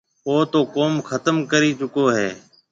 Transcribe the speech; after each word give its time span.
او 0.27 0.35
تو 0.51 0.59
ڪوم 0.75 0.93
ختم 1.09 1.35
ڪريَ 1.51 1.71
چڪو 1.79 2.03
هيَ۔ 2.15 2.29